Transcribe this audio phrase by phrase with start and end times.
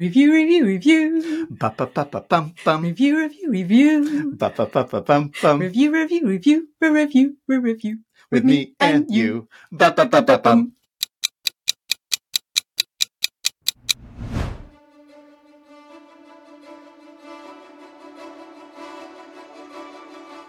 [0.00, 1.46] Review, review, review.
[1.50, 2.80] Ba ba ba ba bum bum.
[2.80, 4.32] Review, review, review.
[4.32, 5.60] Ba ba ba ba bum bum.
[5.60, 6.68] Review, review, review.
[6.80, 7.98] Re-review, re-review.
[8.30, 9.46] With me and you.
[9.70, 10.72] Ba ba ba ba bum.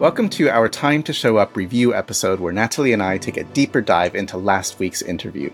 [0.00, 3.44] Welcome to our Time to Show Up review episode where Nathalie and I take a
[3.44, 5.52] deeper dive into last week's interview.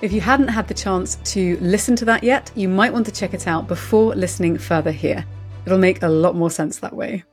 [0.00, 3.12] If you hadn't had the chance to listen to that yet, you might want to
[3.12, 5.24] check it out before listening further here.
[5.66, 7.24] It'll make a lot more sense that way.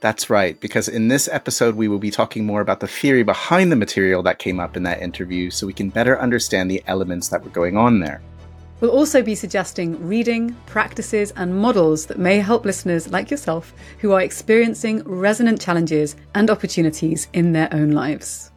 [0.00, 3.70] That's right, because in this episode, we will be talking more about the theory behind
[3.70, 7.28] the material that came up in that interview so we can better understand the elements
[7.28, 8.22] that were going on there.
[8.80, 14.12] We'll also be suggesting reading, practices, and models that may help listeners like yourself who
[14.12, 18.50] are experiencing resonant challenges and opportunities in their own lives.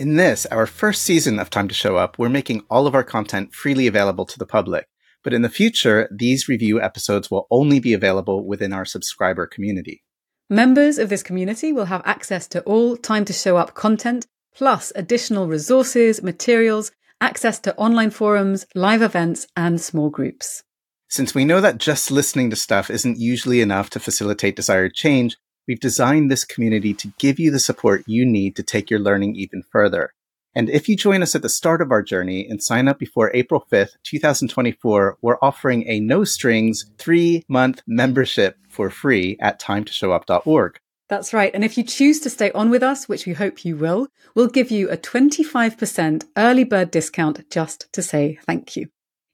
[0.00, 3.04] In this, our first season of Time to Show Up, we're making all of our
[3.04, 4.86] content freely available to the public.
[5.22, 10.02] But in the future, these review episodes will only be available within our subscriber community.
[10.48, 14.90] Members of this community will have access to all Time to Show Up content, plus
[14.96, 20.62] additional resources, materials, access to online forums, live events, and small groups.
[21.10, 25.36] Since we know that just listening to stuff isn't usually enough to facilitate desired change,
[25.70, 29.36] we've designed this community to give you the support you need to take your learning
[29.36, 30.12] even further.
[30.52, 33.30] And if you join us at the start of our journey and sign up before
[33.34, 40.80] April 5th, 2024, we're offering a no strings three month membership for free at timetoshow.up.org.
[41.08, 41.54] That's right.
[41.54, 44.48] And if you choose to stay on with us, which we hope you will, we'll
[44.48, 48.88] give you a 25% early bird discount just to say thank you.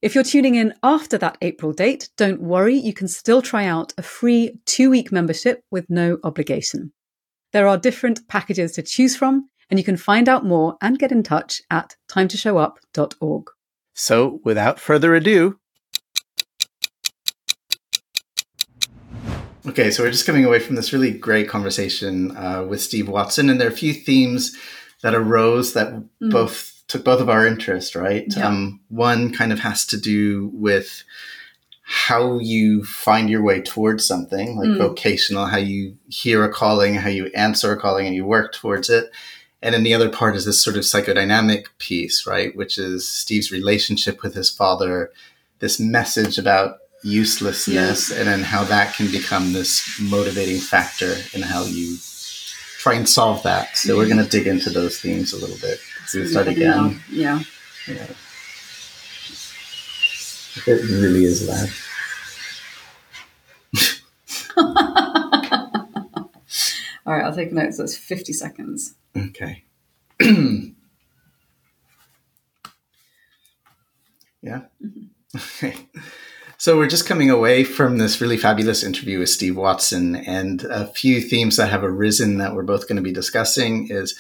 [0.06, 3.92] If you're tuning in after that April date, don't worry, you can still try out
[3.98, 6.92] a free two week membership with no obligation.
[7.52, 11.10] There are different packages to choose from, and you can find out more and get
[11.10, 13.50] in touch at timetoshow.up.org.
[13.94, 15.58] So, without further ado,
[19.66, 23.50] Okay, so we're just coming away from this really great conversation uh, with Steve Watson,
[23.50, 24.56] and there are a few themes
[25.02, 26.30] that arose that mm.
[26.30, 27.94] both took both of our interest.
[27.94, 28.48] Right, yeah.
[28.48, 31.04] um, one kind of has to do with
[31.88, 34.78] how you find your way towards something, like mm.
[34.78, 38.90] vocational, how you hear a calling, how you answer a calling, and you work towards
[38.90, 39.10] it.
[39.62, 43.52] And then the other part is this sort of psychodynamic piece, right, which is Steve's
[43.52, 45.10] relationship with his father,
[45.60, 51.64] this message about uselessness and then how that can become this motivating factor in how
[51.64, 51.96] you
[52.78, 53.76] try and solve that.
[53.76, 55.78] So we're going to dig into those themes a little bit.
[56.06, 57.00] Start again.
[57.10, 57.40] Yeah.
[57.88, 58.06] Yeah.
[60.66, 61.70] It really is that.
[67.06, 67.78] All right, I'll take notes.
[67.78, 68.94] That's 50 seconds.
[69.16, 69.64] Okay.
[70.20, 70.72] yeah.
[74.42, 75.04] Mm-hmm.
[75.36, 75.76] Okay.
[76.58, 80.86] So we're just coming away from this really fabulous interview with Steve Watson, and a
[80.86, 84.18] few themes that have arisen that we're both going to be discussing is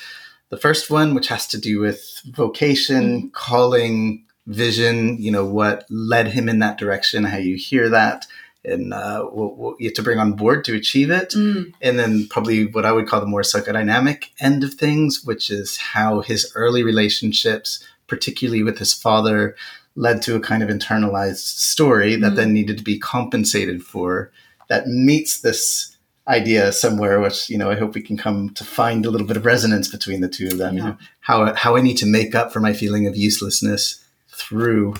[0.50, 3.28] the first one, which has to do with vocation, mm-hmm.
[3.28, 5.20] calling, vision.
[5.20, 8.26] You know what led him in that direction, how you hear that,
[8.64, 11.30] and uh, what, what you have to bring on board to achieve it.
[11.30, 11.72] Mm.
[11.80, 15.78] And then probably what I would call the more psychodynamic end of things, which is
[15.78, 19.56] how his early relationships, particularly with his father
[19.96, 24.30] led to a kind of internalized story that mm then needed to be compensated for
[24.68, 25.95] that meets this
[26.28, 29.36] idea somewhere which you know i hope we can come to find a little bit
[29.36, 30.82] of resonance between the two of them yeah.
[30.82, 34.94] you know how how i need to make up for my feeling of uselessness through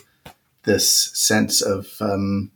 [0.62, 2.50] this sense of um,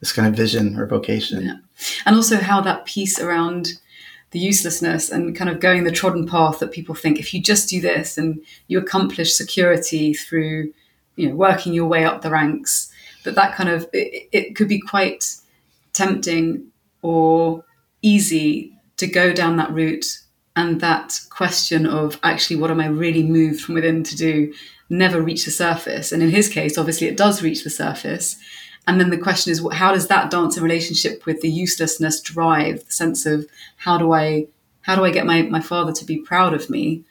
[0.00, 1.56] this kind of vision or vocation yeah.
[2.04, 3.74] and also how that piece around
[4.30, 7.68] the uselessness and kind of going the trodden path that people think if you just
[7.68, 10.72] do this and you accomplish security through
[11.16, 12.92] you know working your way up the ranks
[13.24, 15.36] that that kind of it, it could be quite
[15.92, 16.66] tempting
[17.02, 17.64] or
[18.02, 20.06] easy to go down that route
[20.54, 24.52] and that question of actually what am i really moved from within to do
[24.88, 28.36] never reach the surface and in his case obviously it does reach the surface
[28.88, 32.84] and then the question is how does that dance in relationship with the uselessness drive
[32.86, 33.46] the sense of
[33.78, 34.46] how do i
[34.82, 37.04] how do i get my, my father to be proud of me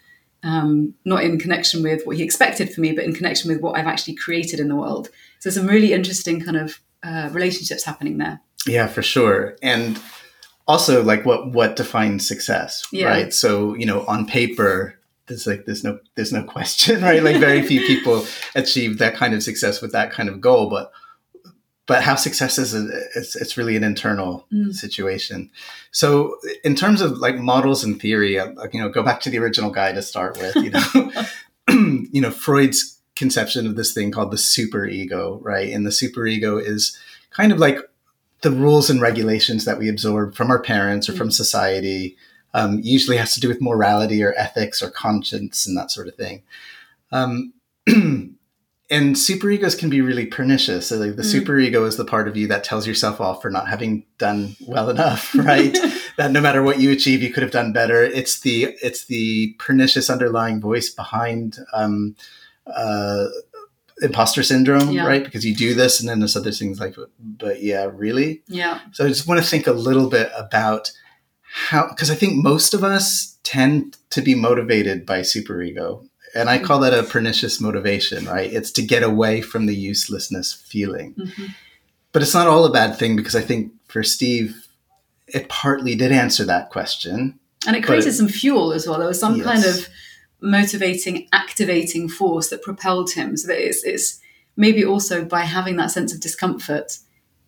[0.46, 3.78] um, not in connection with what he expected for me, but in connection with what
[3.78, 5.10] I've actually created in the world.
[5.40, 8.40] So some really interesting kind of uh, relationships happening there.
[8.68, 9.58] Yeah, for sure.
[9.64, 10.00] And
[10.68, 13.08] also like what what defines success, yeah.
[13.08, 13.34] right?
[13.34, 14.98] So, you know, on paper,
[15.28, 17.24] there's like there's no there's no question, right?
[17.24, 18.26] Like very few people
[18.56, 20.92] achieve that kind of success with that kind of goal, but
[21.88, 24.74] but how success is it's, it's really an internal mm.
[24.74, 25.52] situation
[25.92, 29.38] so in terms of like models and theory uh, you know go back to the
[29.38, 31.12] original guy to start with you know
[32.12, 35.72] you know freud's conception of this thing called the super ego, right?
[35.72, 36.98] And the super ego is
[37.32, 37.80] kind of like
[38.42, 42.18] the rules and regulations that we absorb from our parents or from society.
[42.54, 46.16] Um, usually has to do with morality or ethics or conscience and that sort of
[46.16, 46.42] thing.
[47.12, 47.54] Um,
[48.90, 50.88] and superegos can be really pernicious.
[50.88, 51.42] So like the mm.
[51.42, 54.90] superego is the part of you that tells yourself off for not having done well
[54.90, 55.76] enough, right?
[56.18, 58.04] that no matter what you achieve, you could have done better.
[58.04, 62.16] It's the it's the pernicious underlying voice behind um,
[62.68, 63.26] uh,
[64.02, 65.06] imposter syndrome, yeah.
[65.06, 65.24] right?
[65.24, 68.80] Because you do this, and then there's other things like, but yeah, really, yeah.
[68.92, 70.92] So I just want to think a little bit about
[71.42, 76.60] how, because I think most of us tend to be motivated by superego and I
[76.60, 78.52] call that a pernicious motivation, right?
[78.52, 81.14] It's to get away from the uselessness feeling.
[81.14, 81.46] Mm-hmm.
[82.12, 84.68] But it's not all a bad thing because I think for Steve,
[85.28, 87.40] it partly did answer that question.
[87.66, 89.00] And it created it, some fuel as well.
[89.00, 89.46] There was some yes.
[89.46, 89.88] kind of
[90.42, 93.38] motivating, activating force that propelled him.
[93.38, 94.20] So that it's, it's
[94.56, 97.00] maybe also by having that sense of discomfort,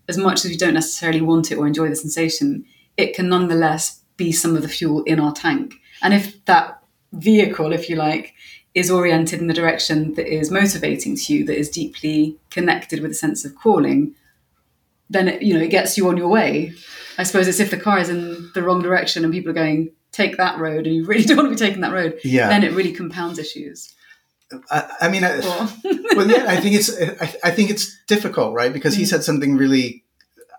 [0.07, 4.01] as much as we don't necessarily want it or enjoy the sensation, it can nonetheless
[4.15, 5.75] be some of the fuel in our tank.
[6.01, 6.81] And if that
[7.13, 8.33] vehicle, if you like,
[8.73, 13.11] is oriented in the direction that is motivating to you, that is deeply connected with
[13.11, 14.13] a sense of calling,
[15.09, 16.73] then it, you know it gets you on your way.
[17.17, 19.91] I suppose it's if the car is in the wrong direction and people are going
[20.17, 22.49] take that road and you really don't want to be taking that road, yeah.
[22.49, 23.93] then it really compounds issues.
[24.71, 25.39] I, I mean, I,
[26.15, 26.89] well, yeah, I think it's
[27.21, 28.71] I, I, think it's difficult, right?
[28.71, 29.07] Because he mm.
[29.07, 30.05] said something really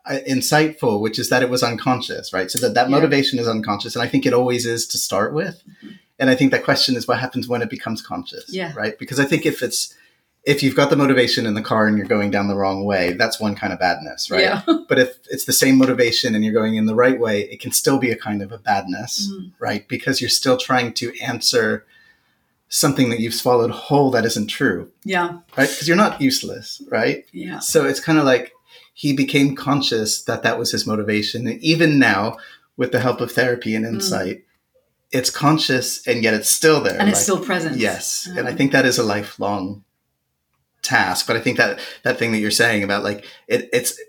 [0.05, 2.51] uh, insightful, which is that it was unconscious, right?
[2.51, 3.43] So that that motivation yeah.
[3.43, 5.63] is unconscious, and I think it always is to start with.
[5.83, 8.53] Mm-hmm and I think that question is what happens when it becomes conscious.
[8.53, 8.73] Yeah.
[8.75, 8.99] Right.
[8.99, 9.95] Because I think if it's
[10.45, 13.13] if you've got the motivation in the car and you're going down the wrong way,
[13.13, 14.43] that's one kind of badness, right?
[14.43, 14.63] Yeah.
[14.89, 17.73] but if it's the same motivation and you're going in the right way, it can
[17.73, 19.53] still be a kind of a badness, mm.
[19.59, 19.87] right?
[19.89, 21.85] Because you're still trying to answer
[22.69, 24.91] something that you've swallowed whole that isn't true.
[25.05, 25.39] Yeah.
[25.57, 25.69] Right?
[25.69, 27.27] Because you're not useless, right?
[27.33, 27.59] Yeah.
[27.59, 28.53] So it's kind of like
[28.95, 31.47] he became conscious that that was his motivation.
[31.47, 32.39] And even now,
[32.77, 33.95] with the help of therapy and mm.
[33.95, 34.43] insight, mm
[35.11, 37.01] it's conscious and yet it's still there.
[37.01, 37.79] And it's like, still present.
[37.79, 38.29] Yes.
[38.37, 39.85] And I think that is a lifelong
[40.83, 41.27] task.
[41.27, 44.01] But I think that that thing that you're saying about like it, it's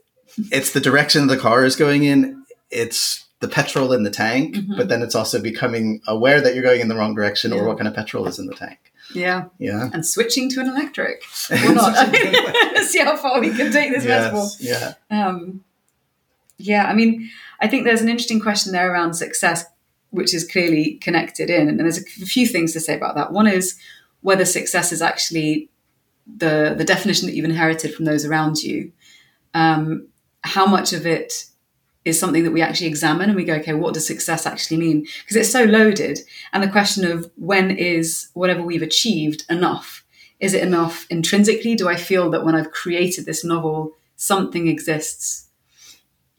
[0.51, 4.77] it's the direction the car is going in, it's the petrol in the tank, mm-hmm.
[4.77, 7.59] but then it's also becoming aware that you're going in the wrong direction yeah.
[7.59, 8.79] or what kind of petrol is in the tank.
[9.13, 9.45] Yeah.
[9.57, 9.89] Yeah.
[9.91, 11.23] And switching to an electric.
[11.51, 12.15] Or not.
[12.83, 14.31] See how far we can take this yes.
[14.31, 14.47] metaphor.
[14.59, 14.93] Yeah.
[15.09, 15.63] Um,
[16.57, 16.85] yeah.
[16.85, 17.29] I mean,
[17.59, 19.65] I think there's an interesting question there around success
[20.11, 21.69] which is clearly connected in.
[21.69, 23.31] And there's a few things to say about that.
[23.31, 23.79] One is
[24.21, 25.69] whether success is actually
[26.37, 28.91] the the definition that you've inherited from those around you.
[29.53, 30.07] Um,
[30.41, 31.45] how much of it
[32.05, 35.01] is something that we actually examine and we go, okay, what does success actually mean?
[35.21, 36.19] Because it's so loaded.
[36.53, 40.05] And the question of when is whatever we've achieved enough?
[40.39, 41.75] Is it enough intrinsically?
[41.75, 45.49] Do I feel that when I've created this novel, something exists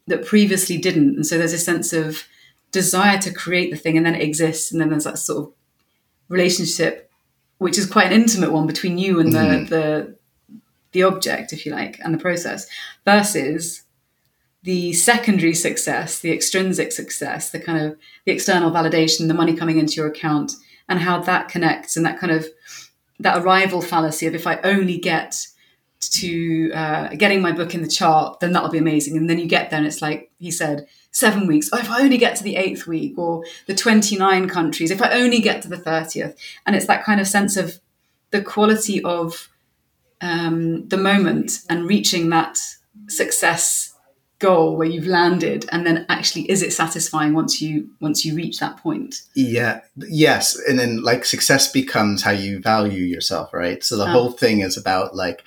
[0.07, 1.15] that previously didn't?
[1.15, 2.23] And so there's a sense of
[2.71, 5.53] desire to create the thing and then it exists and then there's that sort of
[6.29, 7.10] relationship
[7.61, 9.69] which is quite an intimate one between you and the mm.
[9.69, 10.15] the
[10.93, 12.65] the object if you like and the process
[13.05, 13.83] versus
[14.63, 19.77] the secondary success the extrinsic success the kind of the external validation the money coming
[19.77, 20.53] into your account
[20.89, 22.47] and how that connects and that kind of
[23.19, 25.45] that arrival fallacy of if i only get
[26.01, 29.45] to uh, getting my book in the chart then that'll be amazing and then you
[29.45, 31.69] get there and it's like he said seven weeks.
[31.71, 35.11] Oh, if I only get to the eighth week or the 29 countries, if I
[35.11, 36.35] only get to the 30th.
[36.65, 37.79] And it's that kind of sense of
[38.31, 39.49] the quality of
[40.21, 42.57] um, the moment and reaching that
[43.07, 43.93] success
[44.39, 48.57] goal where you've landed and then actually is it satisfying once you once you reach
[48.57, 53.95] that point yeah yes and then like success becomes how you value yourself right so
[53.95, 54.07] the oh.
[54.07, 55.43] whole thing is about like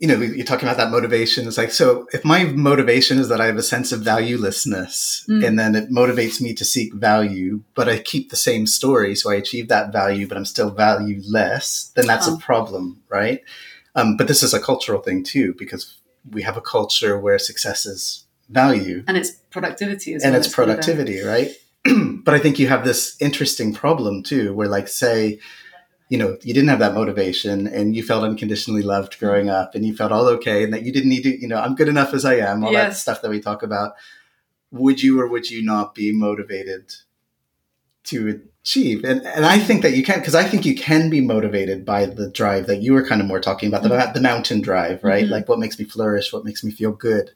[0.00, 1.46] you know, you're talking about that motivation.
[1.46, 5.46] It's like, so if my motivation is that I have a sense of valuelessness mm.
[5.46, 9.14] and then it motivates me to seek value, but I keep the same story.
[9.14, 12.36] So I achieve that value, but I'm still valueless, then that's oh.
[12.36, 13.42] a problem, right?
[13.94, 15.98] Um, but this is a cultural thing too, because
[16.30, 19.04] we have a culture where success is value.
[19.06, 20.36] And it's productivity as and well.
[20.36, 21.50] And it's productivity, right?
[22.24, 25.40] but I think you have this interesting problem too, where like, say,
[26.10, 29.86] you know you didn't have that motivation and you felt unconditionally loved growing up and
[29.86, 32.12] you felt all okay and that you didn't need to you know i'm good enough
[32.12, 32.88] as i am all yes.
[32.88, 33.94] that stuff that we talk about
[34.70, 36.92] would you or would you not be motivated
[38.02, 41.20] to achieve and, and i think that you can because i think you can be
[41.20, 44.12] motivated by the drive that you were kind of more talking about mm-hmm.
[44.12, 45.32] the, the mountain drive right mm-hmm.
[45.32, 47.30] like what makes me flourish what makes me feel good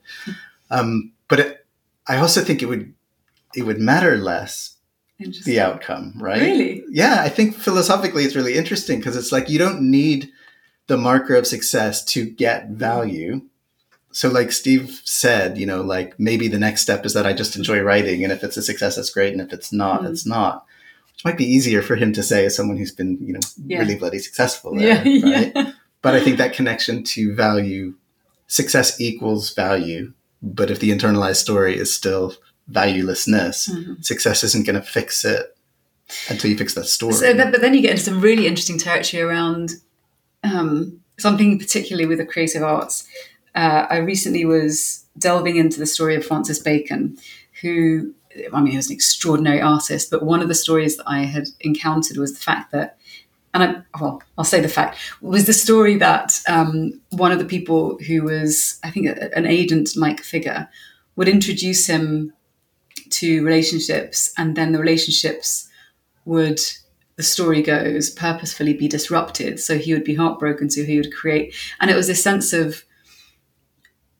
[0.70, 1.66] um, but it,
[2.08, 2.92] i also think it would
[3.54, 4.73] it would matter less
[5.44, 6.40] the outcome, right?
[6.40, 6.84] Really?
[6.90, 10.30] Yeah, I think philosophically it's really interesting because it's like you don't need
[10.86, 13.42] the marker of success to get value.
[14.12, 17.56] So, like Steve said, you know, like maybe the next step is that I just
[17.56, 20.10] enjoy writing, and if it's a success, that's great, and if it's not, Mm.
[20.10, 20.64] it's not.
[21.14, 23.78] Which might be easier for him to say as someone who's been, you know, Yeah.
[23.80, 24.76] really bloody successful.
[24.76, 25.52] There, Yeah, right?
[25.54, 25.72] yeah.
[26.02, 27.94] But I think that connection to value,
[28.46, 30.12] success equals value.
[30.42, 32.34] But if the internalized story is still
[32.70, 34.04] valuelessness, Mhm.
[34.04, 35.56] success isn't going to fix it
[36.28, 37.12] until you fix that story.
[37.14, 39.72] So, that, but then you get into some really interesting territory around
[40.42, 43.04] um, something, particularly with the creative arts.
[43.54, 47.16] Uh, I recently was delving into the story of Francis Bacon,
[47.62, 48.12] who,
[48.52, 51.44] I mean, he was an extraordinary artist, but one of the stories that I had
[51.60, 52.98] encountered was the fact that,
[53.54, 57.44] and I, well, I'll say the fact, was the story that um, one of the
[57.46, 60.68] people who was, I think, a- an agent like figure
[61.16, 62.34] would introduce him
[63.18, 65.68] to relationships, and then the relationships
[66.24, 66.60] would
[67.16, 69.60] the story goes purposefully be disrupted.
[69.60, 72.84] So he would be heartbroken so he would create and it was this sense of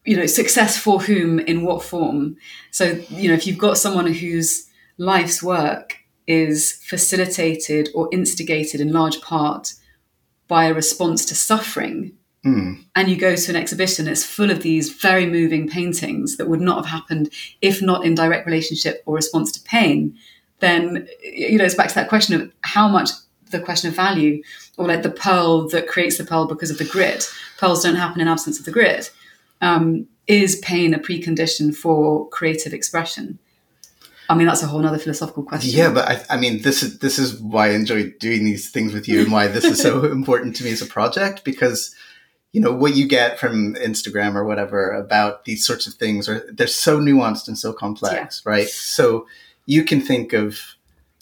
[0.04, 2.36] you know success for whom in what form?
[2.70, 5.96] So you know if you've got someone whose life's work
[6.26, 9.74] is facilitated or instigated in large part
[10.46, 12.12] by a response to suffering
[12.44, 12.84] Mm.
[12.94, 16.60] and you go to an exhibition it's full of these very moving paintings that would
[16.60, 17.30] not have happened
[17.62, 20.14] if not in direct relationship or response to pain.
[20.60, 23.10] Then you know it's back to that question of how much
[23.50, 24.42] the question of value
[24.76, 28.20] or like the pearl that creates the pearl because of the grit pearls don't happen
[28.20, 29.10] in absence of the grit
[29.60, 33.38] um, is pain a precondition for creative expression?
[34.28, 35.78] I mean that's a whole other philosophical question.
[35.78, 38.94] Yeah, but I, I mean, this is this is why I enjoy doing these things
[38.94, 41.94] with you, and why this is so important to me as a project because
[42.54, 46.46] you know what you get from Instagram or whatever about these sorts of things are
[46.52, 48.68] they're so nuanced and so complex, right?
[48.68, 49.26] So
[49.66, 50.60] you can think of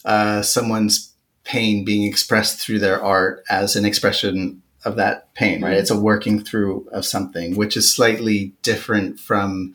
[0.05, 5.75] uh, someone's pain being expressed through their art as an expression of that pain, right?
[5.77, 5.81] Mhm.
[5.81, 9.75] It's a working through of something, which is slightly different from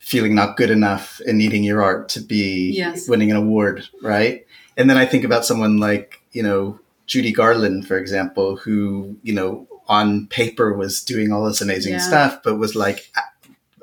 [0.00, 3.06] feeling not good enough and needing your art to be Yes.
[3.08, 4.44] winning an award, right?
[4.76, 9.34] And then I think about someone like, you know, Judy Garland, for example, who, you
[9.34, 11.98] know, on paper was doing all this amazing Yeah.
[11.98, 13.12] stuff, but was like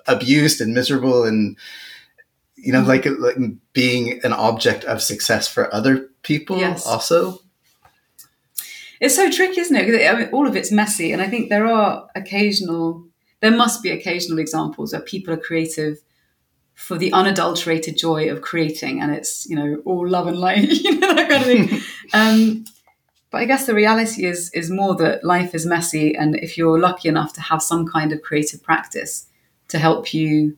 [0.08, 1.58] abused and miserable and,
[2.56, 2.88] you know, Mhm.
[2.88, 3.36] like, like
[3.74, 6.86] being an object of success for other people Yes.
[6.88, 7.42] also.
[9.00, 10.10] It's so tricky, isn't it?
[10.10, 13.04] I mean, all of it's messy, and I think there are occasional,
[13.42, 15.98] there must be occasional examples where people are creative
[16.74, 20.98] for the unadulterated joy of creating, and it's you know all love and light, you
[21.00, 21.82] know that kind of thing.
[22.14, 22.66] um,
[23.38, 26.80] but I guess the reality is is more that life is messy, and if you're
[26.80, 29.28] lucky enough to have some kind of creative practice
[29.68, 30.58] to help you,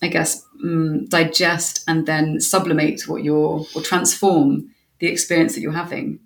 [0.00, 5.72] I guess, mm, digest and then sublimate what you're or transform the experience that you're
[5.84, 6.20] having.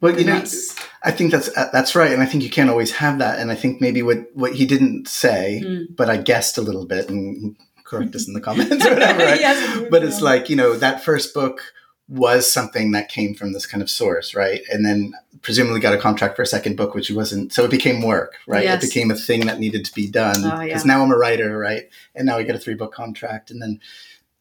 [0.00, 0.74] Well, you know, that's-
[1.04, 3.38] I think that's uh, that's right, and I think you can't always have that.
[3.38, 5.96] And I think maybe what what he didn't say, Mm.
[5.96, 9.24] but I guessed a little bit, and correct us in the comments or whatever.
[9.24, 9.40] Right?
[9.40, 9.58] Yes,
[9.90, 11.60] but it's like you know that first book
[12.08, 14.62] was something that came from this kind of source, right?
[14.72, 15.12] And then
[15.42, 17.52] presumably got a contract for a second book, which wasn't.
[17.52, 18.64] So it became work, right?
[18.64, 18.82] Yes.
[18.82, 20.94] It became a thing that needed to be done Oh, because yeah.
[20.94, 21.84] now I'm a writer, right?
[22.14, 23.60] And now I get a three book contract, and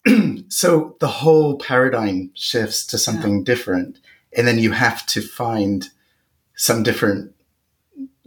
[0.06, 4.00] then so the whole paradigm shifts to something different,
[4.36, 5.90] and then you have to find
[6.56, 7.34] some different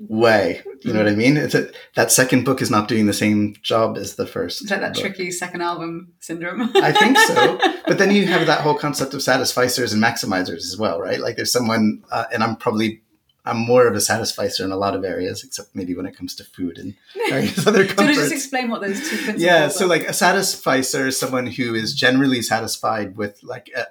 [0.09, 0.63] way.
[0.83, 1.37] You know what I mean?
[1.37, 4.63] It's a, that second book is not doing the same job as the first.
[4.63, 5.03] It's like that book.
[5.03, 6.71] tricky second album syndrome.
[6.77, 7.59] I think so.
[7.87, 11.19] But then you have that whole concept of satisficers and maximizers as well, right?
[11.19, 13.03] Like there's someone, uh, and I'm probably,
[13.45, 16.37] I'm more of a satisficer in a lot of areas, except maybe when it comes
[16.37, 16.95] to food and
[17.29, 20.03] various other Do you want to just explain what those two principles Yeah, so like
[20.03, 23.87] a satisficer is someone who is generally satisfied with like a,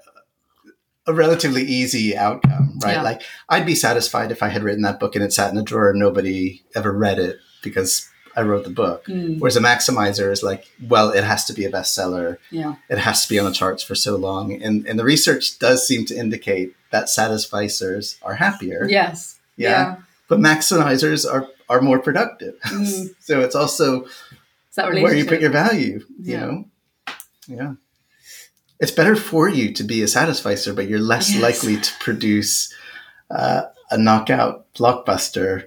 [1.09, 2.93] a relatively easy outcome, right?
[2.93, 3.01] Yeah.
[3.01, 5.63] Like I'd be satisfied if I had written that book and it sat in a
[5.63, 9.05] drawer and nobody ever read it because I wrote the book.
[9.05, 12.75] Mm, Whereas a maximizer is like, well, it has to be a bestseller yeah.
[12.89, 14.53] it has to be on the charts for so long.
[14.61, 19.39] And, and the research does seem to indicate that satisficers are happier, Yes.
[19.57, 19.97] Yeah.
[20.27, 22.55] but maximizers are, are more productive.
[22.69, 23.15] Mm.
[23.19, 24.05] so it's also
[24.75, 26.65] where you put your value, you know?
[27.47, 27.73] Yeah.
[28.79, 31.41] It's better for you to be a satisficer, but you're less Yes.
[31.41, 32.73] likely to produce
[33.29, 35.65] uh, a knockout blockbuster,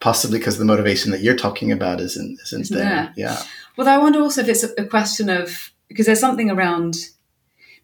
[0.00, 2.84] possibly because the motivation that you're talking about isn't, isn't Isn't there.
[2.88, 3.12] there.
[3.16, 3.42] Yeah.
[3.76, 6.94] Well, I wonder also if it's a a question of because there's something around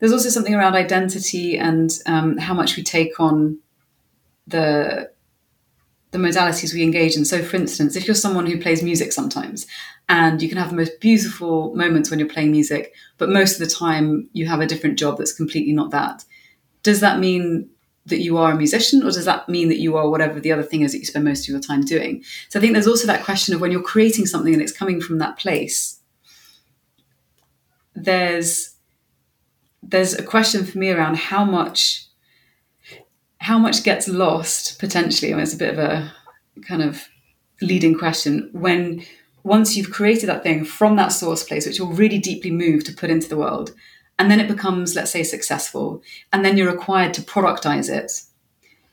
[0.01, 3.59] there's also something around identity and um, how much we take on
[4.49, 5.12] the
[6.13, 7.25] the modalities we engage in.
[7.25, 9.67] So, for instance, if you're someone who plays music sometimes,
[10.09, 13.59] and you can have the most beautiful moments when you're playing music, but most of
[13.67, 16.25] the time you have a different job that's completely not that.
[16.83, 17.69] Does that mean
[18.07, 20.63] that you are a musician, or does that mean that you are whatever the other
[20.63, 22.23] thing is that you spend most of your time doing?
[22.51, 25.01] So, I think there's also that question of when you're creating something and it's coming
[25.01, 25.99] from that place.
[27.95, 28.77] There's
[29.83, 32.07] there's a question for me around how much
[33.43, 35.33] how much gets lost potentially.
[35.33, 36.13] I mean, it's a bit of a
[36.67, 37.09] kind of
[37.61, 39.05] leading question when
[39.43, 42.93] once you've created that thing from that source place, which you're really deeply moved to
[42.93, 43.75] put into the world,
[44.17, 46.01] and then it becomes, let's say, successful,
[46.33, 48.13] and then you're required to productize it,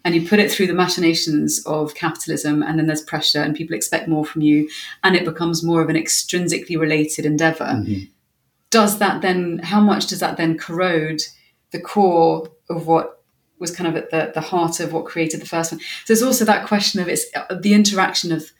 [0.03, 3.75] and you put it through the machinations of capitalism, and then there's pressure, and people
[3.75, 4.67] expect more from you,
[5.03, 7.65] and it becomes more of an extrinsically related endeavor.
[7.65, 8.05] Mm-hmm.
[8.71, 11.21] Does that then, how much does that then corrode
[11.69, 13.18] the core of what
[13.59, 15.79] was kind of at the, the heart of what created the first one.
[15.79, 18.51] So there's also that question of it's uh, the interaction of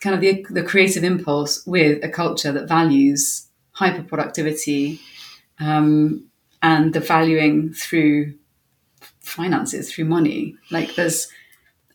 [0.00, 5.00] kind of the, the creative impulse with a culture that values hyper productivity
[5.60, 6.24] um,
[6.62, 8.34] and the valuing through
[9.20, 10.56] finances, through money.
[10.70, 11.28] Like there's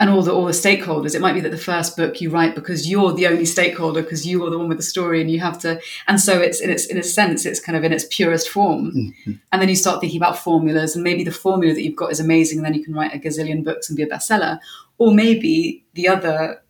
[0.03, 1.15] and all the all the stakeholders.
[1.15, 4.27] It might be that the first book you write because you're the only stakeholder because
[4.27, 5.79] you are the one with the story, and you have to.
[6.09, 8.91] And so it's in its in a sense it's kind of in its purest form.
[8.91, 9.31] Mm-hmm.
[9.53, 12.19] And then you start thinking about formulas, and maybe the formula that you've got is
[12.19, 14.59] amazing, and then you can write a gazillion books and be a bestseller.
[14.97, 16.61] Or maybe the other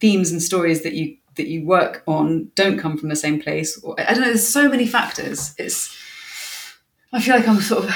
[0.00, 3.80] themes and stories that you that you work on don't come from the same place.
[3.84, 4.26] Or I don't know.
[4.26, 5.54] There's so many factors.
[5.56, 5.96] It's.
[7.12, 7.94] I feel like I'm sort of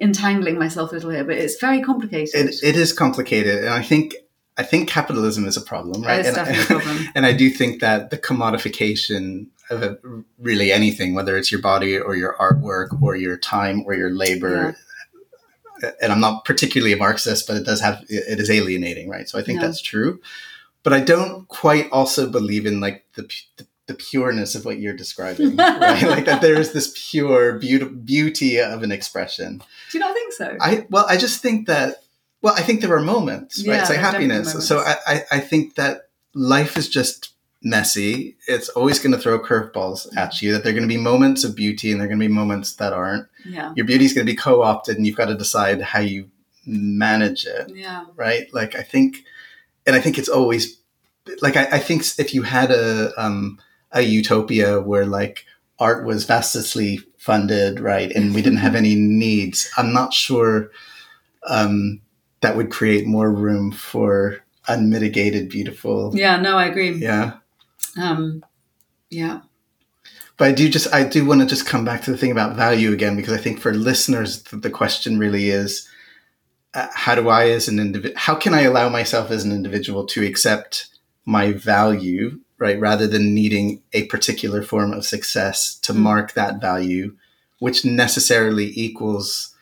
[0.00, 2.34] entangling myself a little here, but it's very complicated.
[2.34, 4.14] It, it is complicated, and I think
[4.58, 6.24] I think capitalism is a problem, right?
[6.24, 7.08] And, a problem.
[7.14, 9.98] and I do think that the commodification of a,
[10.38, 14.76] really anything, whether it's your body or your artwork or your time or your labor.
[15.82, 15.90] Yeah.
[16.00, 19.28] And I'm not particularly a Marxist, but it does have it is alienating, right?
[19.28, 20.20] So I think that's true,
[20.82, 24.96] but I don't quite also believe in like the, the the pureness of what you're
[24.96, 26.02] describing, right?
[26.02, 29.62] like that there is this pure beauty, beauty of an expression.
[29.90, 30.56] Do you not think so?
[30.60, 32.02] I well, I just think that.
[32.42, 33.80] Well, I think there are moments, right?
[33.80, 34.66] It's like happiness.
[34.68, 38.36] So I, I, I think that life is just messy.
[38.46, 40.52] It's always going to throw curveballs at you.
[40.52, 42.32] That there are going to be moments of beauty, and there are going to be
[42.32, 43.26] moments that aren't.
[43.44, 43.72] Yeah.
[43.74, 46.30] Your beauty is going to be co-opted, and you've got to decide how you
[46.66, 47.72] manage it.
[47.74, 48.04] Yeah.
[48.14, 48.52] Right.
[48.52, 49.24] Like I think,
[49.86, 50.78] and I think it's always
[51.40, 53.58] like I, I think if you had a um,
[53.96, 55.44] a utopia where like
[55.78, 60.70] art was vastly funded, right, and we didn't have any needs, I'm not sure
[61.48, 62.00] um,
[62.40, 66.12] that would create more room for unmitigated, beautiful.
[66.14, 66.92] Yeah, no, I agree.
[66.92, 67.34] Yeah.
[67.96, 68.44] Um,
[69.10, 69.40] yeah.
[70.36, 72.56] But I do just I do want to just come back to the thing about
[72.56, 75.88] value again because I think for listeners the question really is
[76.74, 80.04] uh, how do I as an individual how can I allow myself as an individual
[80.08, 80.88] to accept
[81.24, 82.78] my value right?
[82.78, 85.96] Rather than needing a particular form of success to mm.
[85.96, 87.16] mark that value,
[87.58, 89.54] which necessarily equals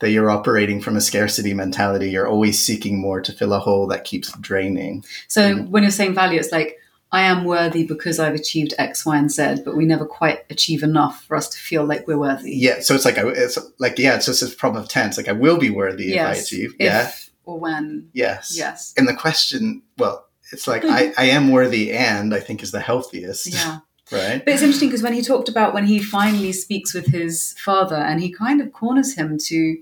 [0.00, 2.10] that you're operating from a scarcity mentality.
[2.10, 5.04] You're always seeking more to fill a hole that keeps draining.
[5.28, 5.68] So mm.
[5.68, 6.78] when you're saying value, it's like,
[7.12, 10.84] I am worthy because I've achieved X, Y, and Z, but we never quite achieve
[10.84, 12.56] enough for us to feel like we're worthy.
[12.56, 12.80] Yeah.
[12.80, 15.16] So it's like, it's like, yeah, it's just this problem of tense.
[15.16, 16.74] Like, I will be worthy yes, if I achieve.
[16.78, 17.10] If yeah.
[17.44, 18.10] Or when.
[18.12, 18.54] Yes.
[18.56, 18.94] Yes.
[18.96, 22.80] And the question, well, it's like I, I am worthy and I think is the
[22.80, 23.46] healthiest.
[23.46, 23.80] Yeah.
[24.12, 24.44] right.
[24.44, 27.96] But it's interesting because when he talked about when he finally speaks with his father
[27.96, 29.78] and he kind of corners him to,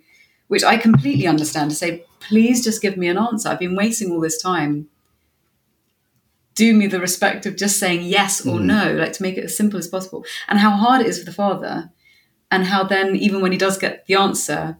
[0.48, 3.48] which I completely understand, to say, please just give me an answer.
[3.48, 4.88] I've been waiting all this time.
[6.54, 8.64] Do me the respect of just saying yes or mm.
[8.64, 10.24] no, like to make it as simple as possible.
[10.48, 11.90] And how hard it is for the father.
[12.50, 14.78] And how then, even when he does get the answer,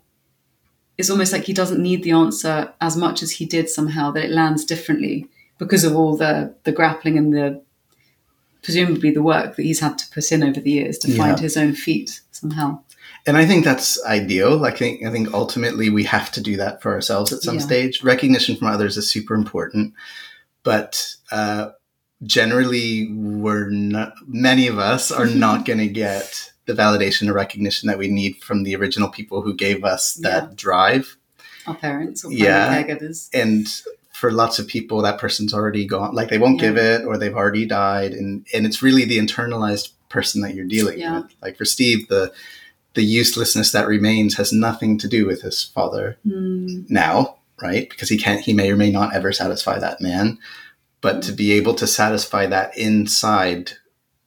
[0.97, 4.25] it's almost like he doesn't need the answer as much as he did somehow, that
[4.25, 7.63] it lands differently because of all the the grappling and the
[8.63, 11.43] presumably the work that he's had to put in over the years to find yeah.
[11.43, 12.81] his own feet somehow.
[13.27, 14.57] And I think that's ideal.
[14.57, 17.57] Like I think, I think ultimately we have to do that for ourselves at some
[17.57, 17.61] yeah.
[17.61, 18.03] stage.
[18.03, 19.95] Recognition from others is super important,
[20.63, 21.71] but uh,
[22.23, 24.15] generally, we're not.
[24.27, 28.37] Many of us are not going to get the validation or recognition that we need
[28.37, 30.55] from the original people who gave us that yeah.
[30.55, 31.17] drive.
[31.67, 32.83] Our parents or yeah.
[32.83, 33.29] caregivers.
[33.35, 33.67] And
[34.19, 36.69] for lots of people that person's already gone like they won't yeah.
[36.69, 40.67] give it or they've already died and and it's really the internalized person that you're
[40.67, 41.21] dealing yeah.
[41.21, 42.33] with like for steve the
[42.95, 46.85] the uselessness that remains has nothing to do with his father mm.
[46.91, 50.37] now right because he can't he may or may not ever satisfy that man
[51.01, 51.23] but mm.
[51.27, 53.73] to be able to satisfy that inside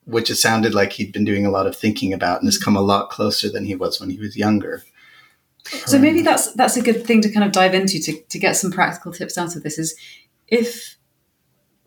[0.06, 2.64] which it sounded like he'd been doing a lot of thinking about and has hmm.
[2.64, 4.84] come a lot closer than he was when he was younger
[5.66, 8.56] so maybe that's that's a good thing to kind of dive into to, to get
[8.56, 9.96] some practical tips out of this is
[10.48, 10.98] if,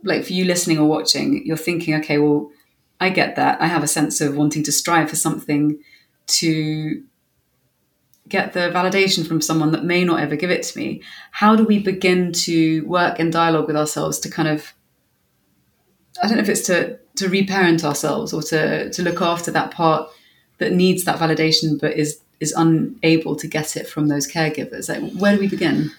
[0.02, 2.50] like, for you listening or watching, you're thinking, okay, well,
[3.00, 3.60] I get that.
[3.60, 5.78] I have a sense of wanting to strive for something
[6.26, 7.04] to
[8.26, 11.02] get the validation from someone that may not ever give it to me.
[11.30, 14.72] How do we begin to work in dialogue with ourselves to kind of,
[16.22, 19.70] I don't know if it's to to reparent ourselves or to to look after that
[19.70, 20.08] part
[20.58, 24.88] that needs that validation but is is unable to get it from those caregivers.
[24.88, 25.90] Like, where do we begin?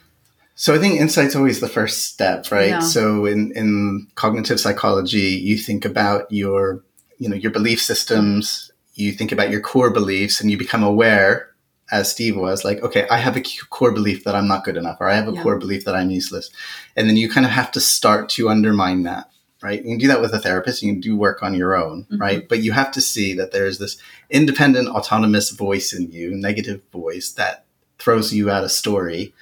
[0.55, 2.69] So I think insight's always the first step, right?
[2.69, 2.79] Yeah.
[2.79, 6.81] So in, in cognitive psychology, you think about your,
[7.17, 11.49] you know, your belief systems, you think about your core beliefs and you become aware,
[11.91, 14.97] as Steve was, like, okay, I have a core belief that I'm not good enough,
[14.99, 15.43] or I have a Yeah.
[15.43, 16.49] core belief that I'm useless.
[16.95, 19.29] And then you kind of have to start to undermine that,
[19.65, 19.79] right?
[19.83, 22.19] You can do that with a therapist, you can do work on your own, Mhm.
[22.25, 22.41] right?
[22.47, 23.97] But you have to see that there's this
[24.29, 27.65] independent, autonomous voice in you, negative voice that
[27.97, 29.33] throws you out a story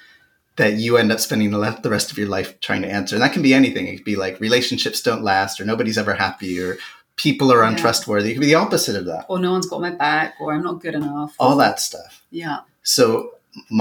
[0.56, 3.16] that you end up spending the, the rest of your life trying to answer.
[3.16, 3.86] And that can be anything.
[3.88, 6.78] It could be like relationships don't last, or nobody's ever happy, or
[7.16, 7.70] people are Yeah.
[7.70, 8.30] untrustworthy.
[8.30, 9.26] It could be the opposite of that.
[9.28, 11.34] Or no one's got my back, or I'm not good enough.
[11.38, 12.22] All that stuff.
[12.30, 12.58] Yeah.
[12.82, 13.04] So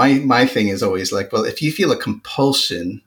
[0.01, 3.01] my my thing is always like, well, if you feel a compulsion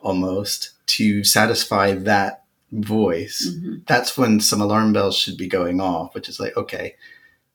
[0.00, 6.14] almost to satisfy that voice, hmm that's when some alarm bells should be going off,
[6.14, 6.94] which is like, okay,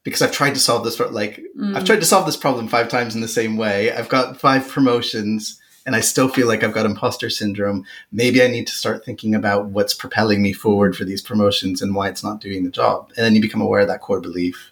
[0.03, 1.75] because I've tried to solve this, pro- like Mm.
[1.75, 3.91] I've tried to solve this problem five times in the same way.
[3.93, 7.85] I've got five promotions and I still feel like I've got imposter syndrome.
[8.11, 11.95] Maybe I need to start thinking about what's propelling me forward for these promotions and
[11.95, 13.11] why it's not doing the job.
[13.15, 14.71] And then you become aware of that core belief.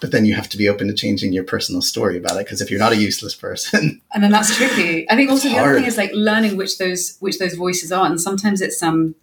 [0.00, 2.62] But then you have to be open to changing your personal story about it because
[2.62, 5.08] if you're not a useless person, and then that's tricky.
[5.10, 8.06] I think also the other thing is like learning which those which those voices are,
[8.06, 9.14] and sometimes it's um.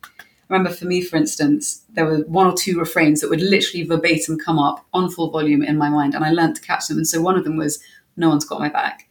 [0.49, 4.39] Remember for me, for instance, there were one or two refrains that would literally verbatim
[4.39, 6.97] come up on full volume in my mind, and I learned to catch them.
[6.97, 7.79] And so one of them was,
[8.15, 9.07] "No one's got my back,"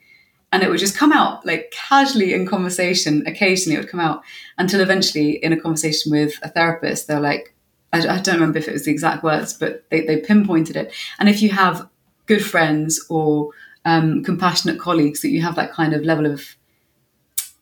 [0.51, 3.23] and it would just come out like casually in conversation.
[3.27, 4.23] Occasionally, it would come out
[4.57, 7.55] until eventually, in a conversation with a therapist, they're like,
[7.93, 10.93] I, I don't remember if it was the exact words, but they, they pinpointed it.
[11.19, 11.89] And if you have
[12.27, 13.51] good friends or
[13.85, 16.57] um, compassionate colleagues that you have that kind of level of,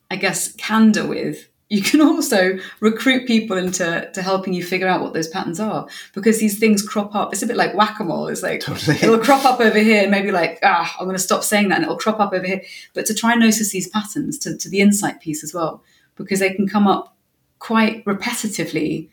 [0.09, 5.01] I guess, candor with, you can also recruit people into to helping you figure out
[5.01, 7.33] what those patterns are because these things crop up.
[7.33, 8.27] It's a bit like whack a mole.
[8.27, 8.97] It's like Totally.
[8.97, 11.75] it'll crop up over here and maybe like, ah, I'm going to stop saying that
[11.75, 12.61] and it'll crop up over here.
[12.93, 15.83] But to try and notice these patterns to, to the insight piece as well,
[16.15, 17.15] because they can come up
[17.59, 19.09] quite repetitively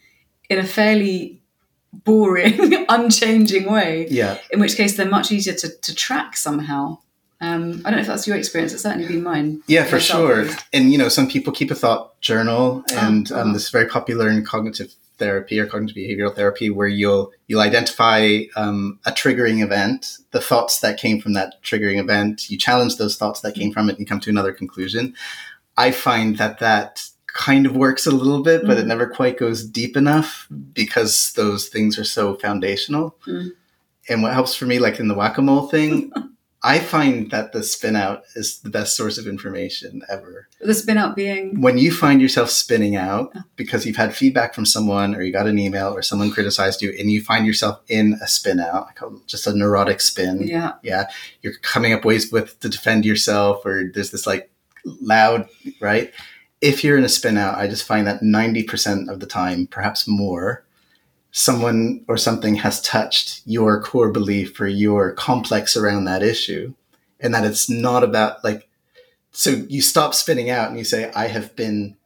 [0.48, 1.40] in a fairly
[1.92, 6.98] boring, unchanging way yeah, in which case they're much easier to, to track somehow.
[7.42, 8.72] Um, I don't know if that's your experience.
[8.72, 9.62] It's certainly been mine.
[9.66, 10.46] yeah, for sure.
[10.72, 13.52] And you know, some people keep a thought journal, and Oh, um, oh.
[13.52, 18.40] this is very popular in cognitive therapy or cognitive behavioral therapy, where you'll you'll identify
[18.56, 22.48] um, a triggering event, the thoughts that came from that triggering event.
[22.50, 25.14] You challenge those thoughts that came from it, and you come to another conclusion.
[25.76, 28.88] I find that that kind of works a little bit, but it Mm.
[28.88, 33.16] never quite goes deep enough because those things are so foundational.
[33.26, 33.52] Mm.
[34.08, 36.12] And what helps for me, like in the whack a mole thing,
[36.64, 40.48] I find that the spin out is the best source of information ever.
[40.60, 43.42] The spin out being When you find yourself spinning out oh.
[43.56, 46.94] because you've had feedback from someone or you got an email or someone criticized you
[46.96, 50.46] and you find yourself in a spin out, I call it just a neurotic spin.
[50.46, 51.06] yeah, Yeah.
[51.42, 54.50] You're coming up ways with to defend yourself or there's this like
[54.84, 55.48] loud,
[55.80, 56.12] right?
[56.60, 60.06] If you're in a spin out, I just find that 90% of the time, perhaps
[60.06, 60.64] more,
[61.32, 66.74] someone or something has touched your core belief or your complex around that issue
[67.20, 68.68] and that it's not about like
[69.32, 71.96] so you stop spinning out and you say i have been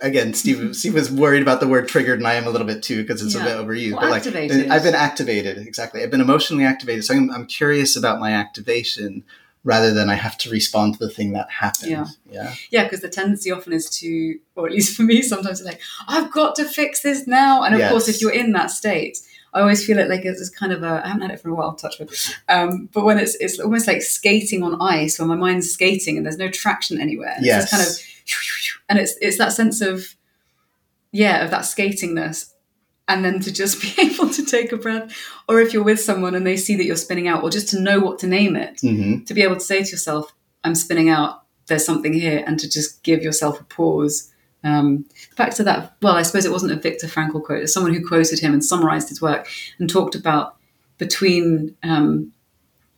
[0.00, 0.72] again steve mm-hmm.
[0.72, 3.20] steve was worried about the word triggered and i am a little bit too because
[3.22, 3.42] it's Yeah.
[3.42, 4.70] a bit overused Well, but like activated.
[4.70, 9.24] i've been activated exactly i've been emotionally activated so I'm, I'm curious about my activation
[9.64, 12.06] rather than i have to respond to the thing that happened Yeah.
[12.30, 12.84] yeah yeah.
[12.84, 16.30] Because the tendency often is to, or at least for me, sometimes it's like I've
[16.30, 17.62] got to fix this now.
[17.64, 19.18] And of course, if you're in that state,
[19.52, 21.02] I always feel it like it's kind of a.
[21.04, 21.74] I haven't had it for a while.
[21.74, 22.10] Touch wood.
[22.48, 26.26] Um, but when it's it's almost like skating on ice, when my mind's skating and
[26.26, 27.34] there's no traction anywhere.
[27.36, 30.14] And yes It's just kind of and it's it's that sense of
[31.12, 32.52] yeah of that skatingness
[33.08, 35.16] and then to just be able to take a breath.
[35.48, 37.80] Or if you're with someone and they see that you're spinning out or just to
[37.80, 41.08] know what to name it hmm to be able to say to yourself i'm spinning
[41.08, 41.42] out.
[41.66, 44.30] There's something here and to just give yourself a pause.
[44.62, 45.04] Um,
[45.36, 47.62] back to that well i suppose it wasn't a victor frankl quote.
[47.62, 50.56] It's someone who quoted him and summarized his work and talked about
[50.98, 52.32] between um,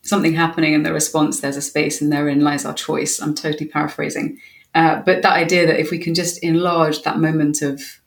[0.03, 3.21] something happening and the response there's a space and therein lies our choice.
[3.21, 4.39] I'm totally paraphrasing.
[4.75, 8.01] Uh, but that idea that if we can just enlarge that moment of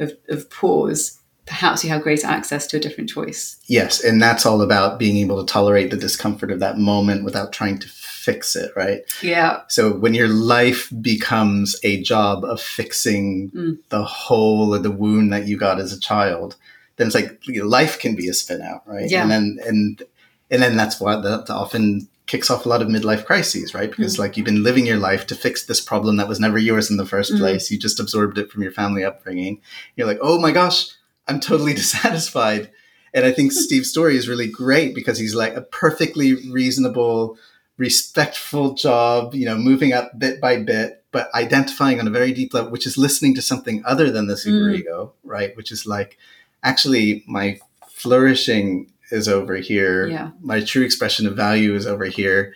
[0.00, 3.56] of, of pause perhaps you have greater access to a different choice.
[3.66, 7.52] Yes, and that's all about being able to tolerate the discomfort of that moment without
[7.52, 9.00] trying to fix it, right?
[9.22, 9.62] Yeah.
[9.68, 13.78] So when your life becomes a job of fixing Mm.
[13.88, 16.56] the hole or the wound that you got as a child,
[16.96, 19.10] then it's like you know, life can be a spin out, right?
[19.10, 19.22] Yeah.
[19.22, 20.02] And then and
[20.50, 23.88] and then that's what that often kicks off a lot of midlife crises, right?
[23.90, 26.90] Because like you've been living your life to fix this problem that was never yours
[26.90, 27.38] in the 1st Mhm.
[27.38, 27.70] place.
[27.70, 29.60] You just absorbed it from your family upbringing.
[29.96, 30.88] You're like, oh my gosh,
[31.28, 32.70] I'm totally dissatisfied.
[33.14, 37.38] And I think Steve's story is really great because he's like a perfectly reasonable,
[37.76, 42.52] respectful job, you know, moving up bit by bit, but identifying on a very deep
[42.52, 44.46] level, which is listening to something other than the mm.
[44.46, 45.56] superego, right?
[45.56, 46.18] Which is like,
[46.62, 50.06] actually, my flourishing is over here.
[50.06, 50.30] Yeah.
[50.40, 52.54] My true expression of value is over here.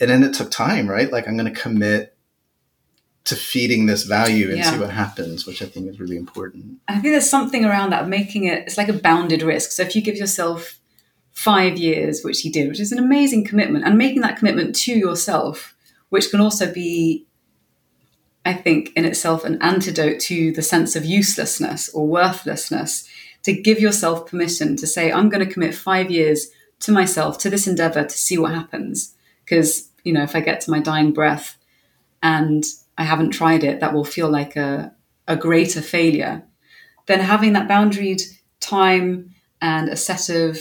[0.00, 1.10] And then it took time, right?
[1.10, 2.16] Like, I'm going to commit
[3.28, 4.72] to feeding this value and Yeah.
[4.72, 6.78] see what happens, which I think is really important.
[6.88, 9.72] I think there's something around that making it it's like a bounded risk.
[9.72, 10.78] So if you give yourself
[11.32, 14.92] five years, which he did, which is an amazing commitment, and making that commitment to
[14.92, 15.74] yourself,
[16.08, 17.26] which can also be,
[18.44, 23.06] I think, in itself an antidote to the sense of uselessness or worthlessness,
[23.44, 26.48] to give yourself permission to say, I'm going to commit five years
[26.80, 29.14] to myself, to this endeavor, to see what happens.
[29.44, 31.56] Because, you know, if I get to my dying breath
[32.22, 32.64] and
[32.98, 34.92] I haven't tried it, that will feel like a,
[35.28, 36.42] a greater failure.
[37.06, 38.22] Then having that boundaried
[38.60, 40.58] time and a set of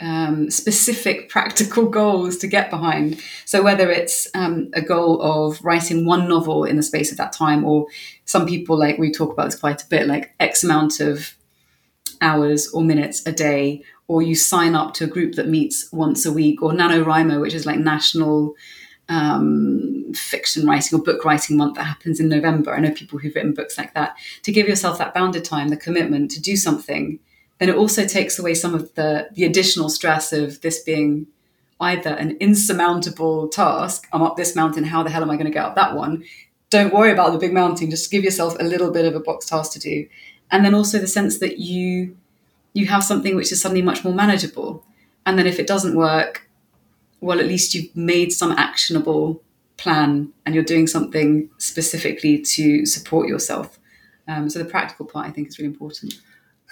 [0.00, 3.20] um, specific practical goals to get behind.
[3.44, 7.32] So whether it's um, a goal of writing one novel in the space of that
[7.32, 7.86] time, or
[8.24, 11.34] some people like we talk about this quite a bit, like X amount of
[12.20, 16.26] hours or minutes a day, or you sign up to a group that meets once
[16.26, 18.54] a week, or NaNoWriMo, which is like national
[19.08, 22.74] um, fiction writing or book writing month that happens in November.
[22.74, 24.16] I know people who've written books like that.
[24.42, 27.18] To give yourself that bounded time, the commitment to do something,
[27.58, 31.26] then it also takes away some of the the additional stress of this being
[31.80, 34.08] either an insurmountable task.
[34.12, 34.84] I'm up this mountain.
[34.84, 36.24] How the hell am I going to get up that one?
[36.70, 37.90] Don't worry about the big mountain.
[37.90, 40.08] Just give yourself a little bit of a box task to do,
[40.50, 42.16] and then also the sense that you
[42.72, 44.84] you have something which is suddenly much more manageable.
[45.24, 46.45] And then if it doesn't work,
[47.20, 49.42] well, at least you've made some actionable
[49.76, 53.78] plan and you're doing something specifically to support yourself.
[54.28, 56.14] Um, so the practical part, I think, is really important.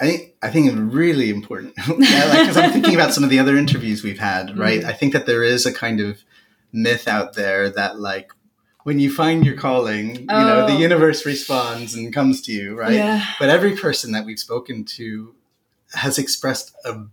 [0.00, 1.74] I think I think it's really important.
[1.98, 4.80] yeah, like because I'm thinking about some of the other interviews we've had, right?
[4.82, 4.86] Mm.
[4.86, 6.24] I think that there is a kind of
[6.72, 8.32] myth out there that like
[8.82, 10.78] when you find your calling, you know, the Oh.
[10.78, 12.92] universe responds and comes to you, right?
[12.94, 13.24] Yeah.
[13.38, 15.34] But every person that we've spoken to
[15.94, 17.06] has expressed a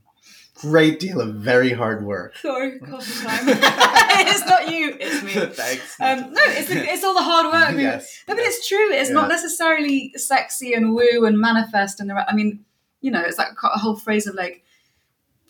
[0.61, 2.35] great deal of very hard work.
[2.37, 3.39] Sorry, coffee time.
[3.47, 5.31] it's not you, it's me.
[5.53, 5.99] Thanks.
[5.99, 7.79] Um, no, it's, it's all the hard work.
[7.81, 8.23] yes.
[8.27, 8.91] No, but it's true.
[8.91, 12.15] It's not necessarily sexy and woo and manifest and the.
[12.15, 12.63] re- I mean,
[13.01, 14.63] you know, it's like a whole phrase of like,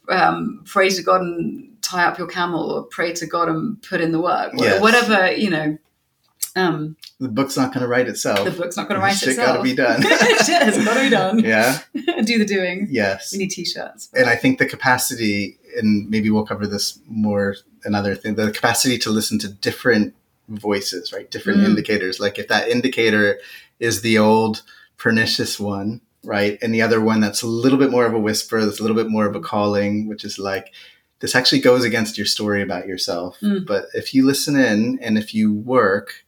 [0.09, 4.01] um, pray to God and tie up your camel, or pray to God and put
[4.01, 4.81] in the work, Yes.
[4.81, 5.31] whatever.
[5.31, 5.77] You know,
[6.55, 8.45] um, The book's not going to write itself.
[8.45, 9.47] the book's not going to write Shit itself.
[9.57, 10.01] gotta be done.
[10.01, 11.39] Shit has got to be done.
[11.39, 11.79] yeah.
[12.23, 12.87] Do the doing.
[12.89, 13.31] Yes.
[13.31, 14.09] We need t-shirts.
[14.13, 18.97] and I think the capacity, and maybe we'll cover this more another thing, the capacity
[18.99, 20.13] to listen to different
[20.49, 21.29] voices, right?
[21.31, 21.65] Different Mm.
[21.65, 22.19] indicators.
[22.19, 23.39] Like if that indicator
[23.79, 24.63] is the old
[24.97, 26.59] pernicious one, right?
[26.61, 28.97] And the other one that's a little bit more of a whisper, that's a little
[28.97, 30.71] bit more of a calling, which is like,
[31.19, 33.37] this actually goes against your story about yourself.
[33.41, 33.65] Mm.
[33.65, 36.25] But if you listen in and if you work,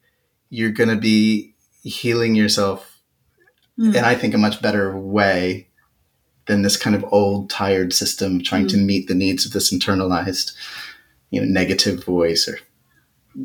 [0.53, 2.89] you're going to be healing yourself
[3.79, 3.95] Mm.
[3.95, 5.67] in I think a much better way
[6.45, 10.53] than this kind of old, tired system trying to meet the needs of this internalized,
[11.31, 12.59] you know, negative voice or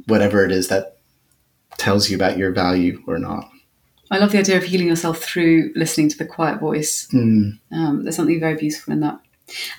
[0.07, 0.99] whatever it is that
[1.79, 3.49] tells you about your value or not.
[4.11, 7.09] I love the idea of healing yourself through listening to the quiet voice.
[7.15, 7.59] Mm.
[7.73, 9.19] Um, there's something very beautiful in that.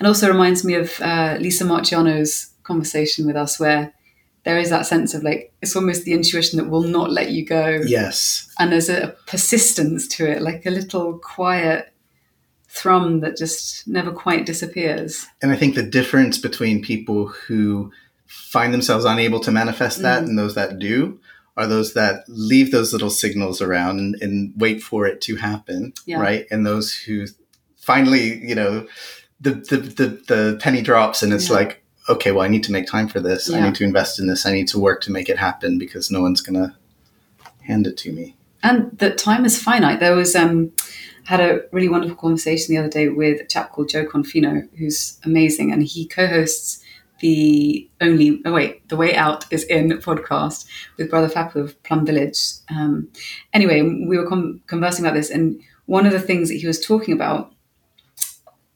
[0.00, 3.92] And also reminds me of uh, Lisa Marciano's conversation with us, where
[4.44, 7.44] there is that sense of like, it's almost the intuition that will not let you
[7.44, 7.80] go.
[7.86, 8.48] Yes.
[8.58, 11.92] And there's a persistence to it, like a little quiet
[12.68, 15.26] thrum that just never quite disappears.
[15.42, 17.92] And I think the difference between people who
[18.26, 20.28] find themselves unable to manifest that Mm.
[20.28, 21.18] and those that do
[21.56, 25.92] are those that leave those little signals around and, and wait for it to happen,
[26.06, 26.20] Yeah.
[26.20, 26.46] right?
[26.50, 27.26] And those who
[27.76, 28.86] finally, you know,
[29.40, 31.56] the the the, the penny drops and it's Yeah.
[31.56, 33.50] like, okay, well, I need to make time for this.
[33.52, 34.46] I need to invest in this.
[34.46, 36.76] I need to work to make it happen because no one's gonna
[37.62, 38.36] hand it to me.
[38.62, 40.00] and that time is finite.
[40.00, 40.72] There was um,
[41.24, 45.18] had a really wonderful conversation the other day with a chap called Jo Confino, who's
[45.24, 46.82] amazing, and he co-hosts
[47.20, 52.04] the only oh wait, the way out is in podcast with Brother Phap of Plum
[52.06, 52.40] Village.
[52.70, 53.08] Um,
[53.52, 56.84] anyway, we were con conversing about this, and one of the things that he was
[56.84, 57.52] talking about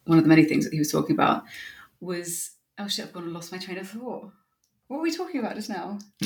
[0.07, 1.45] one of the many things that he was talking about
[2.01, 4.31] was oh shit, I've gone and lost my train of thought.
[4.89, 5.99] What were we talking about just now?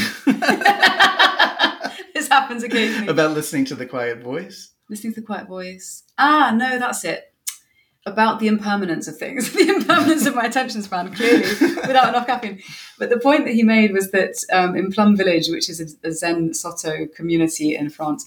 [2.15, 3.09] this happens occasionally.
[3.09, 4.71] About listening to the quiet voice.
[4.89, 6.05] Listening to the quiet voice.
[6.17, 7.33] Ah, no, that's it.
[8.07, 11.43] About the impermanence of things, the impermanence of my attention span, clearly,
[11.87, 12.63] without enough caffeine.
[12.99, 16.09] But the point that he made was that um, in Plum Village, which is a,
[16.09, 18.27] a Zen Soto community in France,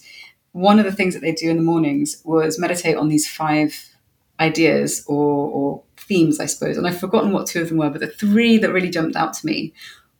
[0.52, 3.88] one of the things that they do in the mornings was meditate on these five
[4.38, 6.76] ideas or, or themes, I suppose.
[6.76, 9.32] And I've forgotten what two of them were, but the three that really jumped out
[9.34, 9.72] to me,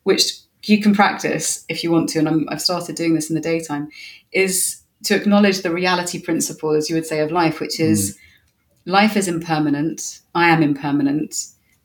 [0.04, 0.32] which
[0.64, 3.42] you can practice if you want to, and i have started doing this in the
[3.42, 3.88] daytime,
[4.32, 8.92] is to acknowledge the reality principle, as you would say, of life, which is mm.
[8.92, 10.20] life is impermanent.
[10.34, 11.34] I am impermanent.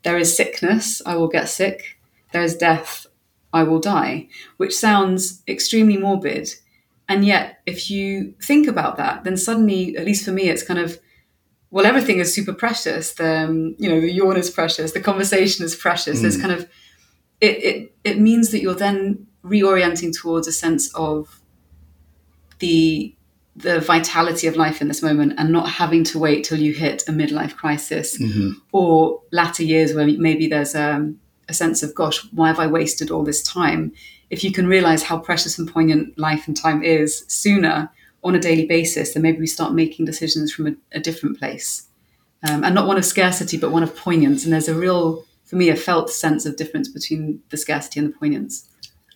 [0.04, 1.02] There is sickness.
[1.06, 2.00] I will get sick.
[2.32, 3.08] There is death.
[3.52, 6.54] I will die, which sounds extremely morbid.
[7.10, 10.80] And yet, if you think about that, then suddenly, at least for me, it's kind
[10.80, 11.00] of
[11.70, 13.14] well, everything is super precious.
[13.14, 14.92] The um, you know the yawn is precious.
[14.92, 16.20] The conversation is precious.
[16.20, 16.22] Mm.
[16.22, 16.70] There's kind of
[17.42, 21.42] it, it it means that you're then reorienting towards a sense of
[22.60, 23.14] the
[23.56, 27.04] the vitality of life in this moment and not having to wait till you hit
[27.08, 28.52] a midlife crisis mm-hmm.
[28.72, 33.10] or latter years where maybe there's um, a sense of gosh why have i wasted
[33.10, 33.92] all this time
[34.30, 37.90] if you can realize how precious and poignant life and time is sooner
[38.24, 41.88] on a daily basis, then maybe we start making decisions from a, a different place.
[42.48, 44.44] Um, and not one of scarcity, but one of poignance.
[44.44, 48.14] And there's a real, for me, a felt sense of difference between the scarcity and
[48.14, 48.70] the poignance.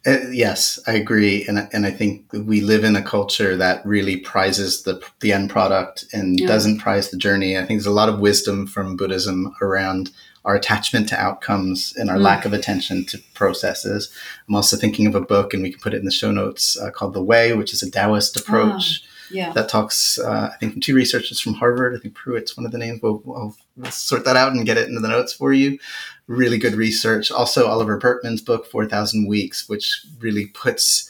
[0.06, 4.18] Uh, yes, I agree, and and I think we live in a culture that really
[4.18, 6.48] prizes the the end product and yeah.
[6.48, 7.56] doesn't prize the journey.
[7.56, 10.10] I think there's a lot of wisdom from Buddhism around
[10.43, 12.23] our attachment to outcomes and our mm.
[12.23, 14.12] lack of attention to processes.
[14.47, 16.80] I'm also thinking of a book, and we can put it in the show notes,
[16.80, 19.04] uh, called The Way, which is a Taoist approach.
[19.04, 19.54] Ah, yeah.
[19.54, 21.95] That talks, uh, I think, from two researchers from Harvard.
[21.95, 23.01] I think Puett's one of the names.
[23.01, 25.80] We'll, we'll, we'll, sort that out and get it into the notes for you.
[26.27, 27.32] Really good research.
[27.32, 31.10] Also, Oliver Burkeman's book, 4,000 Weeks, which really puts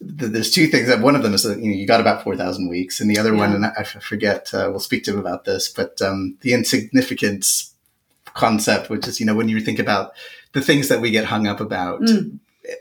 [0.00, 3.00] there's two things one of them is that you know you got about 4000 weeks
[3.00, 3.40] and the other yeah.
[3.40, 7.74] one and i forget uh, we'll speak to him about this but um, the insignificance
[8.38, 10.12] concept, which is, you know, when you think about
[10.52, 12.38] the things that we get hung up about mm.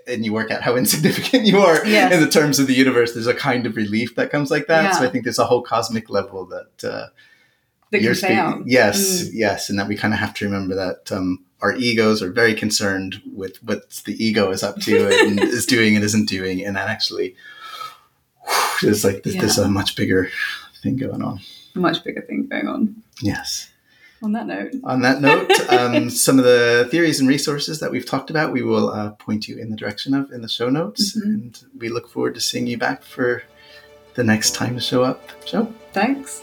[0.08, 2.13] and you work out how insignificant you are yes.
[2.13, 4.84] in the terms of the universe, there's a kind of relief that comes like that.
[4.84, 4.91] Yeah.
[4.91, 7.08] So I think there's a whole cosmic level that, uh,
[7.91, 8.63] that you're speaking.
[8.65, 9.30] Yes, mm.
[9.34, 9.70] yes.
[9.70, 13.20] And that we kind of have to remember that, um, our egos are very concerned
[13.34, 16.63] with what the ego is up to and is doing and isn't doing.
[16.63, 17.36] And that actually,
[18.46, 19.41] whew, there's like, yeah.
[19.41, 20.30] there's a much bigger
[20.84, 21.39] thing going on.
[21.76, 23.04] A much bigger thing going on.
[23.22, 23.72] Yes.
[24.23, 24.73] On that note.
[24.84, 28.63] On that note, um, some of the theories and resources that we've talked about, we
[28.63, 31.15] will uh, point you in the direction of in the show notes.
[31.15, 31.30] Mm-hmm.
[31.30, 33.43] And we look forward to seeing you back for
[34.15, 35.71] the next time to show up show.
[35.93, 36.41] Thanks.